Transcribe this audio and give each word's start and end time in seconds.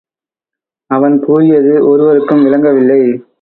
அவன் 0.87 1.19
கூறியது 1.19 1.87
ஒருவருக்கும் 1.87 2.43
விளங்கவில்லை. 2.43 3.25